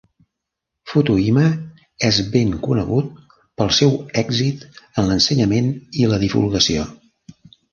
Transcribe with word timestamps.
Futuyma 0.91 1.43
és 2.09 2.19
ben 2.37 2.55
conegut 2.67 3.13
pel 3.61 3.71
seu 3.81 3.93
èxit 4.23 4.65
en 4.79 5.11
l'ensenyament 5.11 5.71
i 6.03 6.09
la 6.15 6.21
divulgació. 6.25 6.91